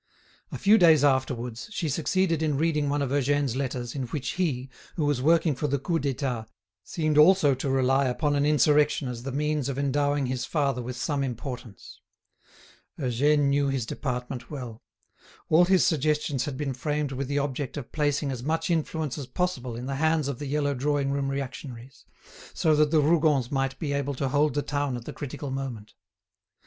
[0.51, 4.67] A few days afterwards, she succeeded in reading one of Eugène's letters, in which he,
[4.95, 6.47] who was working for the Coup d'État,
[6.83, 10.97] seemed also to rely upon an insurrection as the means of endowing his father with
[10.97, 11.99] some importance.
[12.99, 14.81] Eugène knew his department well.
[15.49, 19.27] All his suggestions had been framed with the object of placing as much influence as
[19.27, 22.05] possible in the hands of the yellow drawing room reactionaries,
[22.55, 25.93] so that the Rougons might be able to hold the town at the critical moment.